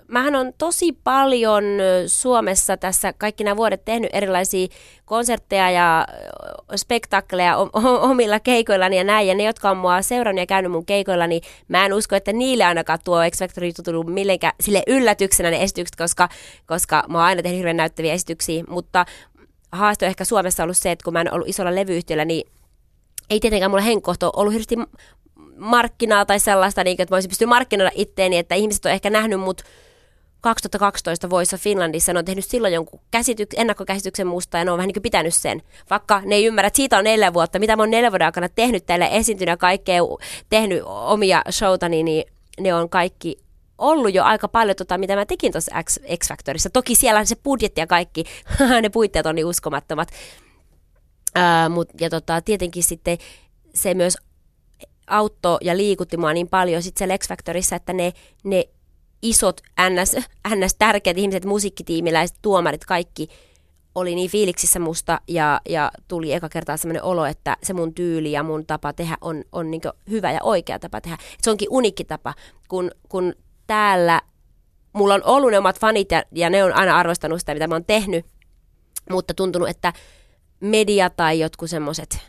[0.10, 1.64] mähän on tosi paljon
[2.08, 4.68] Suomessa tässä kaikki nämä vuodet tehnyt erilaisia
[5.06, 6.08] konsertteja ja
[6.76, 7.58] spektakleja
[8.02, 9.28] omilla keikoillani ja näin.
[9.28, 12.34] Ja ne, jotka on mua seurannut ja käynyt mun keikoilla, niin mä en usko, että
[12.34, 16.30] niille ainakaan tuo X Factor tullut millenkään sille yllätyksenä ne esitykset, koska,
[16.66, 18.64] koska mä oon aina tehnyt hirveän näyttäviä esityksiä.
[18.68, 19.06] Mutta
[19.72, 22.52] haaste on ehkä Suomessa ollut se, että kun mä en ollut isolla levyyhtiöllä, niin
[23.30, 24.76] ei tietenkään mulla henkkohto ollut hirveästi
[25.58, 29.40] markkinaa tai sellaista, niin, että mä olisin pystynyt markkinoida itteeni, että ihmiset on ehkä nähnyt
[29.40, 29.62] mut
[30.42, 34.78] 2012 Voice of Finlandissa, ne on tehnyt silloin jonkun käsityk- ennakkokäsityksen musta ja ne on
[34.78, 35.62] vähän niin kuin pitänyt sen.
[35.90, 38.50] Vaikka ne ei ymmärrä, että siitä on neljä vuotta, mitä mä oon neljä vuoden aikana
[38.50, 40.02] tehnyt tälle esiintynyt ja kaikkea,
[40.50, 42.24] tehnyt omia showtani, niin
[42.60, 43.40] ne on kaikki
[43.78, 46.70] ollut jo aika paljon, tota, mitä mä tekin tuossa X, X-Factorissa.
[46.70, 48.24] Toki siellä se budjetti ja kaikki,
[48.82, 50.10] ne puitteet on niin uskomattomat.
[51.36, 53.18] Ää, mut, ja tota, tietenkin sitten
[53.74, 54.18] se myös
[55.08, 58.66] auttoi ja liikutti mua niin paljon sitten siellä X-Factorissa, että ne, ne
[59.22, 60.16] isot ns,
[60.56, 63.28] ns tärkeät ihmiset, musiikkitiimiläiset, tuomarit, kaikki
[63.96, 68.32] oli niin fiiliksissä musta ja, ja tuli eka kertaa sellainen olo, että se mun tyyli
[68.32, 71.18] ja mun tapa tehdä on, on niin hyvä ja oikea tapa tehdä.
[71.42, 72.34] Se onkin unikki tapa,
[72.68, 73.34] kun, kun
[73.68, 74.22] täällä
[74.94, 77.76] mulla on ollut ne omat fanit ja, ja ne on aina arvostanut sitä, mitä mä
[77.76, 78.26] oon tehnyt,
[79.10, 79.94] mutta tuntunut, että
[80.60, 82.20] media tai jotkut semmoiset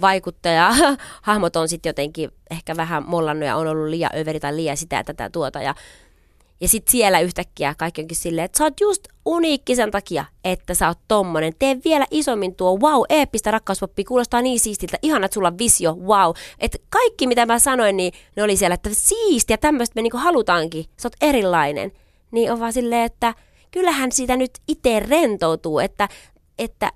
[0.00, 5.04] vaikuttajahahmot on sitten jotenkin ehkä vähän mollannut ja on ollut liian överi tai liian sitä
[5.04, 5.62] tätä tuota.
[5.62, 5.74] Ja
[6.60, 10.74] ja sitten siellä yhtäkkiä kaikki onkin silleen, että sä oot just uniikki sen takia, että
[10.74, 11.52] sä oot tommonen.
[11.58, 15.94] Tee vielä isommin tuo, wow, eeppistä rakkauspoppi, kuulostaa niin siistiltä, ihana, että sulla on visio,
[15.94, 16.30] wow.
[16.58, 20.84] Että kaikki mitä mä sanoin, niin ne oli siellä, että siistiä, tämmöistä me niinku halutaankin,
[20.96, 21.92] sä oot erilainen.
[22.30, 23.34] Niin on vaan silleen, että
[23.70, 26.08] kyllähän siitä nyt itse rentoutuu, että,
[26.58, 26.92] että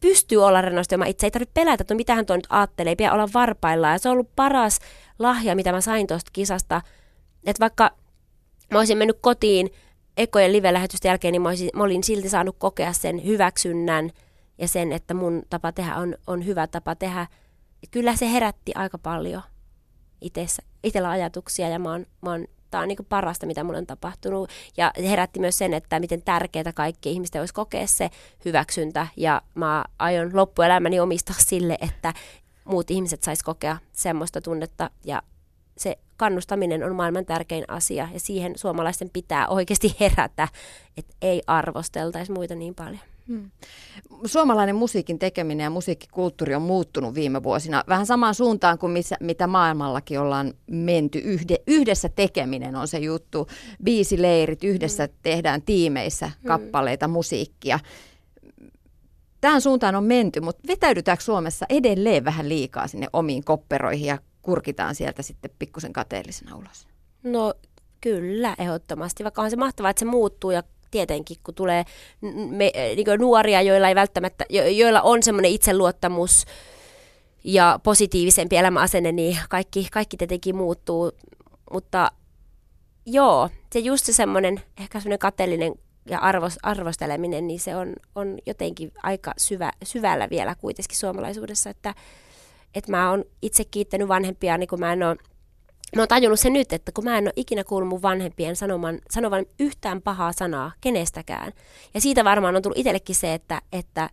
[0.00, 1.26] pystyy olla rennosti oma itse.
[1.26, 3.92] Ei tarvitse pelätä, että no mitähän tuo nyt ajattelee, ei pidä olla varpaillaan.
[3.92, 4.78] Ja se on ollut paras
[5.18, 6.82] lahja, mitä mä sain tuosta kisasta.
[7.46, 7.90] Että vaikka
[8.72, 9.70] mä olisin mennyt kotiin
[10.16, 14.10] ekojen live-lähetysten jälkeen, niin mä, olisin, mä olin silti saanut kokea sen hyväksynnän
[14.58, 17.26] ja sen, että mun tapa tehdä on, on hyvä tapa tehdä.
[17.90, 19.42] Kyllä se herätti aika paljon
[20.20, 23.86] itessä, itsellä ajatuksia ja mä oon, mä oon tämä on niin parasta, mitä mulle on
[23.86, 24.50] tapahtunut.
[24.76, 28.10] Ja herätti myös sen, että miten tärkeää kaikki ihmisten olisi kokea se
[28.44, 29.06] hyväksyntä.
[29.16, 32.14] Ja mä aion loppuelämäni omistaa sille, että
[32.64, 34.90] muut ihmiset sais kokea semmoista tunnetta.
[35.04, 35.22] Ja
[35.76, 40.48] se kannustaminen on maailman tärkein asia ja siihen suomalaisten pitää oikeasti herätä,
[40.96, 43.00] että ei arvosteltaisi muita niin paljon.
[43.28, 43.50] Hmm.
[44.24, 49.46] Suomalainen musiikin tekeminen ja musiikkikulttuuri on muuttunut viime vuosina vähän samaan suuntaan kuin missä, mitä
[49.46, 51.18] maailmallakin ollaan menty.
[51.18, 53.48] Yhde, yhdessä tekeminen on se juttu.
[53.84, 55.14] Biisileirit, yhdessä hmm.
[55.22, 56.46] tehdään tiimeissä hmm.
[56.46, 57.12] kappaleita, hmm.
[57.12, 57.78] musiikkia.
[59.40, 64.94] Tähän suuntaan on menty, mutta vetäydytäänkö Suomessa edelleen vähän liikaa sinne omiin kopperoihin ja kurkitaan
[64.94, 66.86] sieltä sitten pikkusen kateellisena ulos?
[67.22, 67.54] No
[68.00, 69.24] kyllä, ehdottomasti.
[69.24, 71.84] Vaikka on se mahtavaa, että se muuttuu ja tietenkin, kun tulee
[72.50, 76.44] me, niin nuoria, joilla ei välttämättä, jo, joilla on semmoinen itseluottamus
[77.44, 81.12] ja positiivisempi elämäasenne, niin kaikki, kaikki tietenkin muuttuu.
[81.72, 82.12] Mutta
[83.06, 85.72] joo, se just se semmoinen, ehkä semmoinen kateellinen
[86.10, 91.94] ja arvos, arvosteleminen, niin se on, on jotenkin aika syvä, syvällä vielä kuitenkin suomalaisuudessa, että
[92.76, 95.16] että mä oon itse kiittänyt vanhempia, niin kun mä en ole
[95.96, 98.98] Mä oon tajunnut sen nyt, että kun mä en ole ikinä kuullut mun vanhempien sanoman,
[99.10, 101.52] sanovan yhtään pahaa sanaa kenestäkään.
[101.94, 104.10] Ja siitä varmaan on tullut itsellekin se, että, että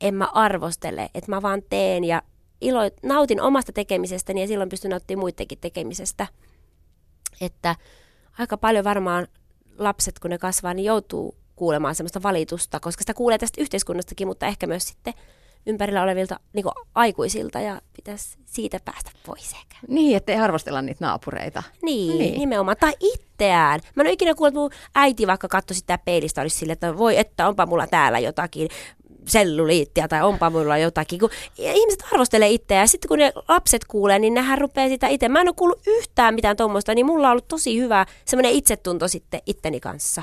[0.00, 2.22] en mä arvostele, että mä vaan teen ja
[2.60, 6.26] ilo, nautin omasta tekemisestäni ja silloin pystyn nauttimaan muidenkin tekemisestä.
[7.40, 7.76] Että
[8.38, 9.26] aika paljon varmaan
[9.78, 14.46] lapset, kun ne kasvaa, niin joutuu kuulemaan semmoista valitusta, koska sitä kuulee tästä yhteiskunnastakin, mutta
[14.46, 15.14] ehkä myös sitten
[15.66, 19.76] ympärillä olevilta niin aikuisilta ja pitäisi siitä päästä pois ehkä.
[19.88, 21.62] Niin, ettei arvostella niitä naapureita.
[21.82, 22.38] Niin, niin.
[22.38, 22.76] nimenomaan.
[22.80, 23.80] Tai itseään.
[23.94, 26.98] Mä en ole ikinä kuullut, että mun äiti vaikka katsoi sitä peilistä, olisi sille, että
[26.98, 28.68] voi, että onpa mulla täällä jotakin
[29.28, 31.20] selluliittia tai onpa mulla jotakin.
[31.20, 35.28] Kun ihmiset arvostelee itseään ja sitten kun ne lapset kuulee, niin nehän rupeaa sitä itse.
[35.28, 39.08] Mä en ole kuullut yhtään mitään tuommoista, niin mulla on ollut tosi hyvä semmoinen itsetunto
[39.08, 40.22] sitten itteni kanssa.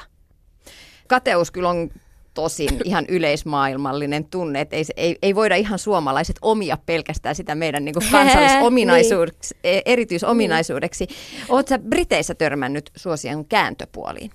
[1.08, 1.90] Kateus kyllä on
[2.34, 7.86] tosin ihan yleismaailmallinen tunne, että ei, ei, ei voida ihan suomalaiset omia pelkästään sitä meidän
[7.86, 9.78] niin kansallisominaisuudeksi, niin.
[9.78, 11.08] E, erityisominaisuudeksi.
[11.50, 14.32] Oletko Briteissä törmännyt suosien kääntöpuoliin?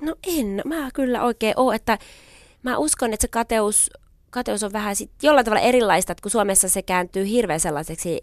[0.00, 1.98] No en, mä kyllä oikein ole, että
[2.62, 3.90] mä uskon, että se kateus,
[4.30, 8.20] kateus on vähän sit jollain tavalla erilaista, että kun Suomessa se kääntyy hirveän sellaiseksi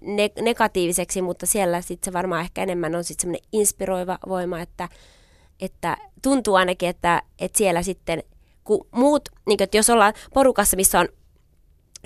[0.00, 4.88] ne- negatiiviseksi, mutta siellä sitten se varmaan ehkä enemmän on sitten semmoinen inspiroiva voima, että,
[5.60, 8.22] että tuntuu ainakin, että, että siellä sitten,
[8.64, 11.08] kun muut, niin kuin, että jos ollaan porukassa, missä on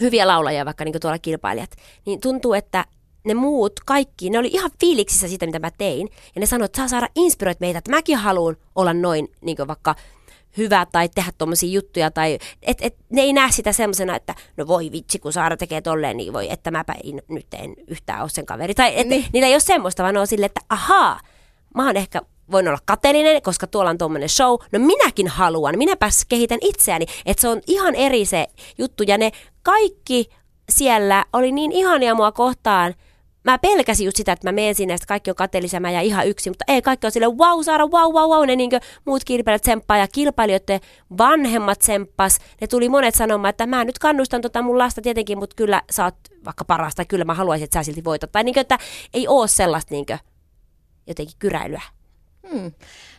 [0.00, 1.70] hyviä laulajia, vaikka niin tuolla kilpailijat,
[2.06, 2.84] niin tuntuu, että
[3.24, 6.08] ne muut, kaikki, ne oli ihan fiiliksissä siitä, mitä mä tein.
[6.34, 9.94] Ja ne sanoivat, että saa saada inspiroit meitä, että mäkin haluan olla noin niin vaikka
[10.56, 12.10] hyvä tai tehdä tuommoisia juttuja.
[12.10, 15.80] Tai, et, et, ne ei näe sitä semmoisena, että no voi vitsi, kun Saara tekee
[15.80, 18.74] tolleen, niin voi, että mäpä en, nyt en yhtään ole sen kaveri.
[18.74, 19.24] Tai et, niin.
[19.32, 21.20] niillä ei ole semmoista, vaan ne on silleen, että ahaa,
[21.74, 24.58] mä oon ehkä voin olla kateellinen, koska tuolla on tuommoinen show.
[24.72, 27.06] No minäkin haluan, minäpäs kehitän itseäni.
[27.26, 28.46] Että se on ihan eri se
[28.78, 29.02] juttu.
[29.06, 30.28] Ja ne kaikki
[30.70, 32.94] siellä oli niin ihania mua kohtaan,
[33.44, 36.50] mä pelkäsin just sitä, että mä menen sinne, että kaikki on kateellisia, mä ihan yksin,
[36.50, 38.70] mutta ei, kaikki on sille wow, Saara, wow, wow, wow, ne niin
[39.04, 40.80] muut kilpailijat tsemppaa ja kilpailijoiden
[41.18, 42.38] vanhemmat tsemppas.
[42.60, 46.04] Ne tuli monet sanomaan, että mä nyt kannustan tota mun lasta tietenkin, mutta kyllä sä
[46.04, 48.32] oot vaikka parasta, kyllä mä haluaisin, että sä silti voitat.
[48.32, 48.78] Tai niin kuin, että
[49.14, 50.18] ei oo sellaista niin kuin,
[51.06, 51.82] jotenkin kyräilyä.
[52.50, 52.72] Hmm.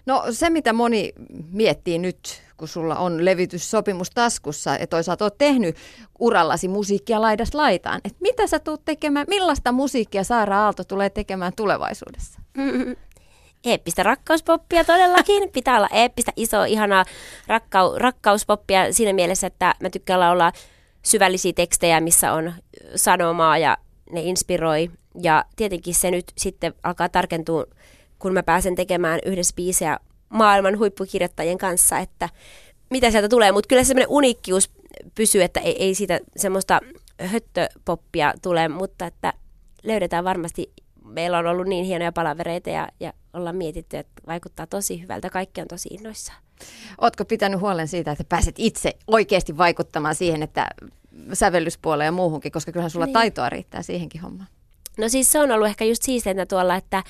[0.06, 1.14] No se, mitä moni
[1.52, 5.76] miettii nyt, kun sulla on levityssopimus taskussa ja toisaalta oot tehnyt
[6.20, 11.54] urallasi musiikkia laidas laitaan, että mitä sä tuut tekemään, millaista musiikkia Saara Aalto tulee tekemään
[11.56, 12.40] tulevaisuudessa?
[13.66, 15.50] Eeppistä rakkauspoppia todellakin.
[15.52, 17.06] Pitää olla eeppistä, iso, ihanaa
[17.48, 20.52] rakkau- rakkauspoppia siinä mielessä, että mä tykkään olla
[21.04, 22.54] syvällisiä tekstejä, missä on
[22.96, 23.78] sanomaa ja
[24.12, 24.92] ne inspiroi.
[25.22, 27.66] Ja tietenkin se nyt sitten alkaa tarkentua
[28.24, 32.30] kun mä pääsen tekemään yhdessä biisejä maailman huippukirjoittajien kanssa, että
[32.90, 33.52] mitä sieltä tulee.
[33.52, 34.70] Mutta kyllä semmoinen unikkius
[35.16, 36.80] pysyy, että ei, ei siitä semmoista
[37.22, 39.34] höttöpoppia tule, mutta että
[39.84, 40.74] löydetään varmasti.
[41.06, 45.30] Meillä on ollut niin hienoja palavereita ja, ja ollaan mietitty, että vaikuttaa tosi hyvältä.
[45.30, 46.40] Kaikki on tosi innoissaan.
[47.02, 50.68] Oletko pitänyt huolen siitä, että pääset itse oikeasti vaikuttamaan siihen, että
[51.34, 53.14] sävellyspuoleen ja muuhunkin, koska kyllähän sulla niin.
[53.14, 54.50] taitoa riittää siihenkin hommaan?
[54.98, 57.04] No siis se on ollut ehkä just siisteintä tuolla, että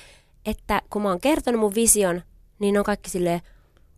[0.46, 2.22] että kun mä oon kertonut mun vision,
[2.58, 3.40] niin on kaikki silleen,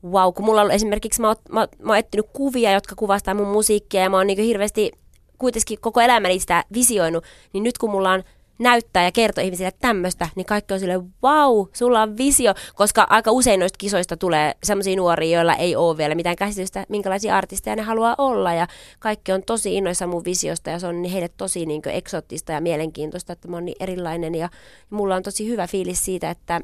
[0.04, 3.48] wow, kun mulla on esimerkiksi, mä oon, mä, mä oon etsinyt kuvia, jotka kuvastaa mun
[3.48, 4.92] musiikkia ja mä oon niin hirveästi
[5.38, 8.22] kuitenkin koko elämäni sitä visioinut, niin nyt kun mulla on
[8.58, 13.30] näyttää ja kertoa ihmisille tämmöistä, niin kaikki on silleen, wow, sulla on visio, koska aika
[13.30, 17.82] usein noista kisoista tulee sellaisia nuoria, joilla ei ole vielä mitään käsitystä, minkälaisia artisteja ne
[17.82, 18.66] haluaa olla, ja
[18.98, 23.32] kaikki on tosi innoissa mun visiosta, ja se on heille tosi niin eksottista ja mielenkiintoista,
[23.32, 24.48] että mä oon niin erilainen, ja
[24.90, 26.60] mulla on tosi hyvä fiilis siitä, että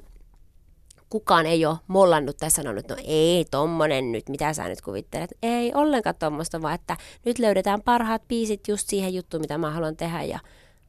[1.10, 5.30] kukaan ei ole mollannut tai sanonut, no ei tommonen nyt, mitä sä nyt kuvittelet.
[5.42, 9.96] Ei ollenkaan tommoista, vaan että nyt löydetään parhaat biisit just siihen juttuun, mitä mä haluan
[9.96, 10.38] tehdä, ja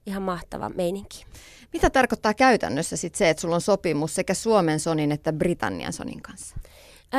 [0.05, 1.25] ihan mahtava meininki.
[1.73, 6.21] Mitä tarkoittaa käytännössä sit se, että sulla on sopimus sekä Suomen Sonin että Britannian Sonin
[6.21, 6.55] kanssa?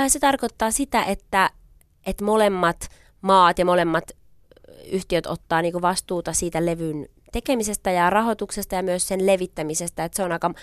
[0.09, 1.51] Se tarkoittaa sitä, että,
[2.07, 2.89] että molemmat
[3.21, 4.05] maat ja molemmat
[4.93, 10.05] yhtiöt ottaa niinku vastuuta siitä levyn tekemisestä ja rahoituksesta ja myös sen levittämisestä.
[10.05, 10.55] Että se on aika,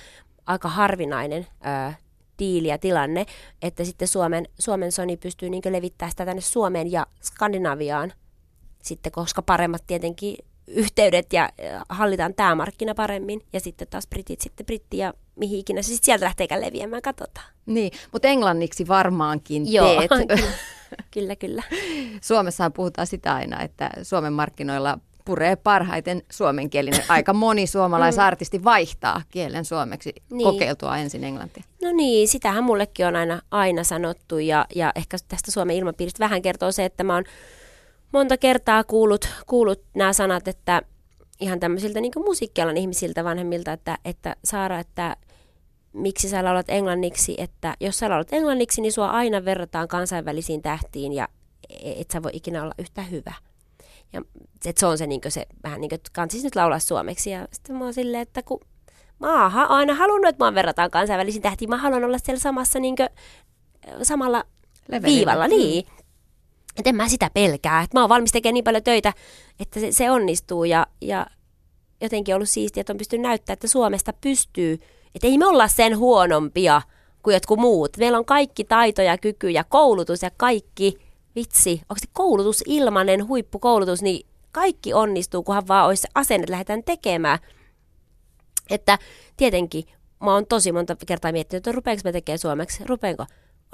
[0.45, 1.93] aika harvinainen ää,
[2.39, 3.25] diili ja tilanne,
[3.61, 8.13] että sitten Suomen, Suomen Sony pystyy niinku levittämään sitä tänne Suomeen ja Skandinaviaan
[8.83, 10.37] sitten, koska paremmat tietenkin
[10.75, 11.49] yhteydet ja
[11.89, 13.41] hallitaan tämä markkina paremmin.
[13.53, 17.45] Ja sitten taas britit sitten britti ja mihin ikinä se sitten sieltä lähteekään leviämään, katsotaan.
[17.65, 20.41] Niin, mutta englanniksi varmaankin Joo, teet.
[21.13, 21.63] kyllä, kyllä.
[22.21, 27.03] Suomessahan puhutaan sitä aina, että Suomen markkinoilla puree parhaiten suomenkielinen.
[27.09, 28.63] Aika moni suomalaisartisti mm.
[28.63, 30.43] vaihtaa kielen suomeksi niin.
[30.43, 31.63] kokeiltua ensin englantia.
[31.81, 36.41] No niin, sitähän mullekin on aina, aina sanottu ja, ja ehkä tästä Suomen ilmapiiristä vähän
[36.41, 37.23] kertoo se, että mä oon
[38.11, 40.81] monta kertaa kuullut, kuullut nämä sanat, että
[41.39, 45.17] ihan tämmöisiltä niin musiikkialan ihmisiltä vanhemmilta, että, että Saara, että
[45.93, 51.13] miksi sä laulat englanniksi, että jos sä laulat englanniksi, niin sua aina verrataan kansainvälisiin tähtiin
[51.13, 51.27] ja
[51.83, 53.33] et sä voi ikinä olla yhtä hyvä.
[54.13, 54.21] Ja
[54.65, 57.31] et se on se, niin se vähän niin kuin, että kansis nyt laulaa suomeksi.
[57.31, 58.59] Ja sitten mä oon silleen, että kun
[59.19, 62.95] mä oon aina halunnut, että mä verrataan kansainvälisiin tähtiin, mä haluan olla siellä samassa niin
[62.95, 63.09] kuin,
[64.03, 64.43] samalla
[64.87, 65.17] Levelillä.
[65.17, 65.47] viivalla.
[65.47, 65.85] Niin.
[65.85, 66.00] Mm
[66.77, 67.81] että en mä sitä pelkää.
[67.81, 69.13] Että mä oon valmis tekemään niin paljon töitä,
[69.59, 71.25] että se, se onnistuu ja, ja
[72.01, 74.79] jotenkin ollut siistiä, että on pystynyt näyttämään, että Suomesta pystyy.
[75.15, 76.81] Että ei me olla sen huonompia
[77.23, 77.97] kuin jotkut muut.
[77.97, 80.97] Meillä on kaikki taito ja kyky ja koulutus ja kaikki
[81.35, 86.51] vitsi, onko se koulutus ilmanen huippukoulutus, niin kaikki onnistuu, kunhan vaan olisi se asenne, että
[86.51, 87.39] lähdetään tekemään.
[88.69, 88.97] Että
[89.37, 89.83] tietenkin
[90.23, 93.25] mä oon tosi monta kertaa miettinyt, että rupeanko mä tekemään suomeksi, rupeanko?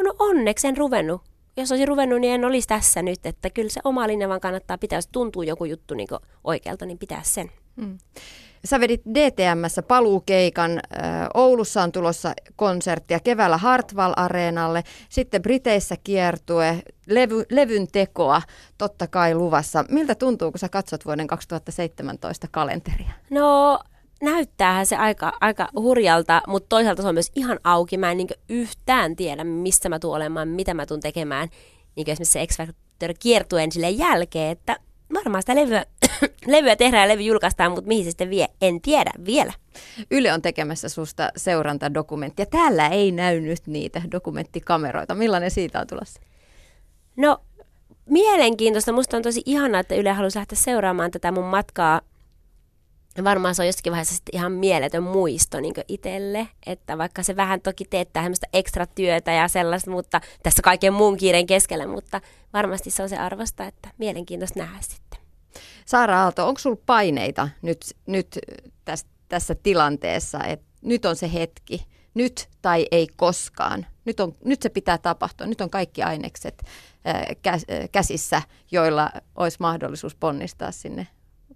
[0.04, 1.22] No onneksi en ruvennut.
[1.58, 3.26] Jos olisi ruvennut, niin en olisi tässä nyt.
[3.26, 4.98] Että kyllä se oma linja vaan kannattaa pitää.
[4.98, 6.08] Jos tuntuu joku juttu niin
[6.44, 7.52] oikealta, niin pitää sen.
[7.76, 7.98] Mm.
[8.66, 10.80] Sä vedit DTMssä paluukeikan.
[11.34, 14.84] Oulussa on tulossa konserttia keväällä Hartwall-areenalle.
[15.10, 18.42] Sitten Briteissä kiertue, levy, levyn tekoa
[18.78, 19.86] totta kai luvassa.
[19.90, 23.12] Miltä tuntuu, kun sä katsot vuoden 2017 kalenteria?
[23.30, 23.80] No
[24.22, 27.98] näyttäähän se aika, aika hurjalta, mutta toisaalta se on myös ihan auki.
[27.98, 31.50] Mä en niin yhtään tiedä, missä mä tuun olemaan, mitä mä tuun tekemään.
[31.96, 34.78] Niin esimerkiksi se X Factor kiertuen sille jälkeen, että
[35.14, 35.86] varmaan sitä levyä,
[36.48, 39.54] levyä tehdään ja levy julkaistaan, mutta mihin se sitten vie, en tiedä vielä.
[40.12, 42.46] Yle on tekemässä susta seurantadokumenttia.
[42.46, 45.16] Täällä ei näy nyt niitä dokumenttikameroita.
[45.16, 46.22] Millainen siitä on tulossa?
[47.16, 47.38] No,
[48.06, 48.92] mielenkiintoista.
[48.92, 52.02] Musta on tosi ihanaa, että Yle halusi lähteä seuraamaan tätä mun matkaa
[53.24, 57.62] varmaan se on jossakin vaiheessa sitten ihan mieletön muisto niin itselle, että vaikka se vähän
[57.62, 62.22] toki teettää semmoista ekstra työtä ja sellaista, mutta tässä kaiken muun kiireen keskellä, mutta
[62.54, 65.20] varmasti se on se arvosta, että mielenkiintoista nähdä sitten.
[65.86, 68.40] Saara Aalto, onko sinulla paineita nyt, nyt
[68.86, 74.62] tässä, tässä tilanteessa, että nyt on se hetki, nyt tai ei koskaan, nyt, on, nyt
[74.62, 76.64] se pitää tapahtua, nyt on kaikki ainekset
[77.92, 81.08] käsissä, joilla olisi mahdollisuus ponnistaa sinne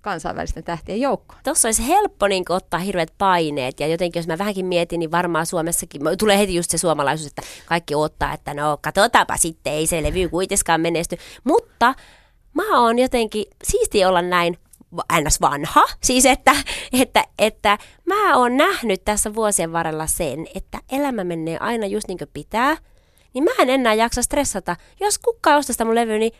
[0.01, 1.39] kansainvälisten tähtien joukkoon.
[1.43, 5.45] Tuossa olisi helppo niin ottaa hirveät paineet ja jotenkin jos mä vähänkin mietin, niin varmaan
[5.45, 10.03] Suomessakin tulee heti just se suomalaisuus, että kaikki ottaa, että no katsotaanpa sitten, ei se
[10.03, 11.17] levy kuitenkaan menesty.
[11.43, 11.95] Mutta
[12.53, 14.57] mä oon jotenkin, siisti olla näin
[15.21, 15.41] ns.
[15.41, 16.55] vanha, siis että,
[16.93, 22.17] että, että mä oon nähnyt tässä vuosien varrella sen, että elämä menee aina just niin
[22.17, 22.77] kuin pitää,
[23.33, 24.75] niin mä en enää jaksa stressata.
[24.99, 26.31] Jos kukaan ostaa sitä mun levyä, niin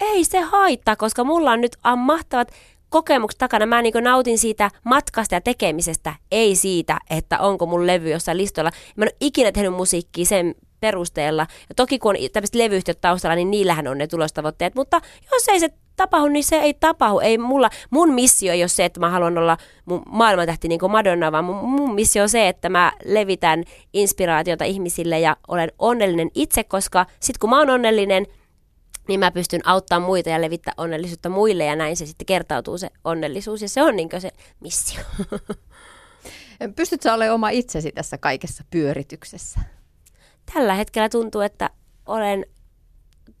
[0.00, 2.52] ei se haittaa, koska mulla on nyt mahtavat
[2.94, 3.66] kokemukset takana.
[3.66, 8.70] Mä niin nautin siitä matkasta ja tekemisestä, ei siitä, että onko mun levy jossain listoilla.
[8.96, 11.46] Mä en ole ikinä tehnyt musiikkia sen perusteella.
[11.68, 14.74] Ja toki kun on tämmöiset levyyhtiöt taustalla, niin niillähän on ne tulostavoitteet.
[14.74, 15.00] Mutta
[15.32, 17.18] jos ei se tapahdu, niin se ei tapahdu.
[17.18, 20.92] Ei mulla, mun missio ei ole se, että mä haluan olla mun maailmantähti niin kuin
[20.92, 26.30] Madonna, vaan mun, mun missio on se, että mä levitän inspiraatiota ihmisille ja olen onnellinen
[26.34, 28.26] itse, koska sit kun mä oon onnellinen,
[29.08, 32.90] niin mä pystyn auttamaan muita ja levittää onnellisuutta muille ja näin se sitten kertautuu se
[33.04, 35.00] onnellisuus ja se on niin se missio.
[36.76, 39.60] Pystytkö olemaan oma itsesi tässä kaikessa pyörityksessä?
[40.54, 41.70] Tällä hetkellä tuntuu, että
[42.06, 42.46] olen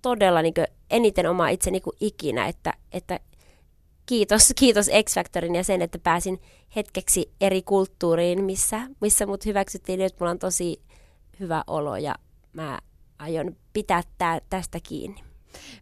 [0.02, 0.54] todella niin
[0.90, 3.20] eniten oma itseni kuin ikinä, että, että
[4.06, 6.40] kiitos, kiitos X-Factorin ja sen, että pääsin
[6.76, 9.98] hetkeksi eri kulttuuriin, missä, missä mut hyväksyttiin.
[9.98, 10.82] Nyt mulla on tosi
[11.40, 12.14] hyvä olo ja
[12.52, 12.78] mä
[13.18, 15.33] aion pitää tää, tästä kiinni.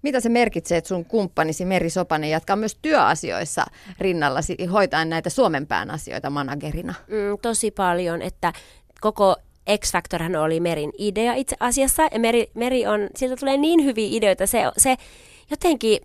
[0.02, 3.64] Mitä se merkitsee, että sun kumppanisi Meri Sopanen jatkaa myös työasioissa
[3.98, 6.94] rinnallasi hoitaen näitä Suomen pään asioita managerina?
[7.08, 8.52] Mm, tosi paljon, että
[9.00, 9.37] koko
[9.78, 14.46] X-Factorhan oli Merin idea itse asiassa, ja Meri, Meri on, siltä tulee niin hyviä ideoita,
[14.46, 14.96] se, se
[15.50, 15.98] jotenkin,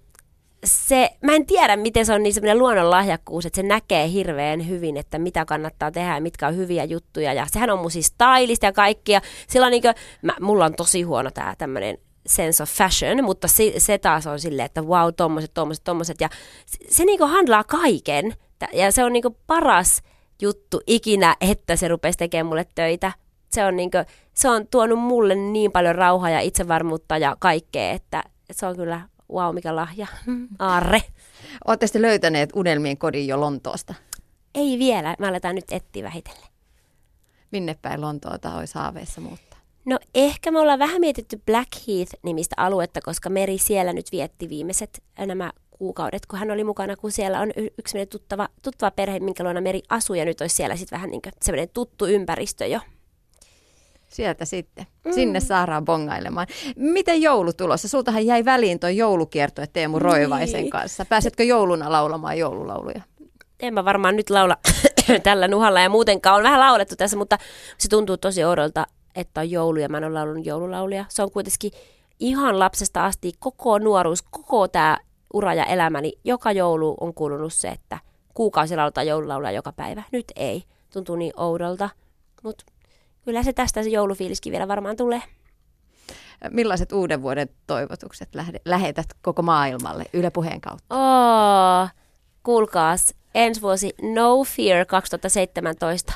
[0.66, 4.98] se, mä en tiedä, miten se on niin semmoinen luonnonlahjakkuus, että se näkee hirveän hyvin,
[4.98, 7.34] että mitä kannattaa tehdä ja mitkä on hyviä juttuja.
[7.34, 9.22] Ja sehän on mun siis stylista ja kaikkia.
[9.48, 13.48] Sillä on niin kuin, mä, mulla on tosi huono tämä tämmöinen sense of fashion, mutta
[13.48, 16.22] se, se taas on silleen, että wow, tommoset, tommoset, tommoset.
[16.22, 16.30] Ja
[16.66, 18.34] se, se niinku handlaa kaiken.
[18.74, 20.02] Ja se on niinku paras
[20.42, 23.12] juttu ikinä, että se rupesi tekemään mulle töitä.
[23.52, 23.98] Se on, niinku,
[24.34, 29.02] se on tuonut mulle niin paljon rauhaa ja itsevarmuutta ja kaikkea, että, se on kyllä
[29.34, 30.08] wow, mikä lahja.
[30.60, 31.02] Aarre.
[31.68, 33.94] Olette sitten löytäneet unelmien kodin jo Lontoosta?
[34.56, 35.16] Ei vielä.
[35.20, 36.48] Me aletaan nyt etsiä vähitellen.
[37.52, 39.47] Minne päin Lontoota olisi haaveissa muuttaa?
[39.88, 45.28] No ehkä me ollaan vähän mietitty Blackheath-nimistä aluetta, koska Meri siellä nyt vietti viimeiset äh,
[45.28, 49.62] nämä kuukaudet, kun hän oli mukana, kun siellä on yksi tuttava, tuttava perhe, minkä luona
[49.62, 52.80] Meri asuu, ja nyt olisi siellä sitten vähän niin semmoinen tuttu ympäristö jo.
[54.08, 54.86] Sieltä sitten.
[55.06, 55.14] Mm.
[55.14, 56.48] Sinne saadaan bongailemaan.
[56.76, 57.88] Miten joulu tulossa?
[57.88, 60.72] Sultahan jäi väliin tuo joulukierto Teemu Roivaisen niin.
[60.72, 61.06] kanssa.
[61.06, 63.02] Pääsetkö jouluna laulamaan joululauluja?
[63.60, 64.58] En mä varmaan nyt laula
[65.24, 67.38] tällä nuhalla ja muutenkaan on vähän laulettu tässä, mutta
[67.78, 68.86] se tuntuu tosi oudolta
[69.18, 71.06] että on joulu ja mä en ole laulunut joululauluja.
[71.10, 71.72] Se on kuitenkin
[72.20, 74.98] ihan lapsesta asti koko nuoruus, koko tämä
[75.34, 78.00] ura ja elämäni, joka joulu on kuulunut se, että
[78.34, 80.04] kuukausi lauletaan joululauluja joka päivä.
[80.12, 80.64] Nyt ei.
[80.94, 81.90] Tuntuu niin oudolta,
[82.44, 82.66] mutta
[83.26, 85.22] kyllä se tästä se joulufiiliskin vielä varmaan tulee.
[86.52, 88.30] Millaiset uuden vuoden toivotukset
[88.66, 90.96] lähetät koko maailmalle Yle Puheen kautta?
[90.96, 91.90] Oh,
[92.44, 96.14] kuulkaas, ensi vuosi No Fear 2017.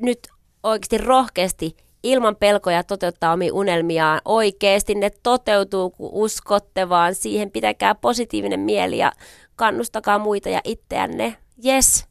[0.00, 0.28] Nyt
[0.62, 4.20] oikeasti rohkeasti ilman pelkoja toteuttaa omia unelmiaan.
[4.24, 7.50] Oikeasti ne toteutuu, kun uskotte vaan siihen.
[7.50, 9.12] Pitäkää positiivinen mieli ja
[9.56, 11.36] kannustakaa muita ja itseänne.
[11.64, 12.06] Yes.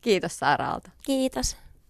[0.00, 0.90] Kiitos Saara Aalto.
[1.02, 1.56] Kiitos.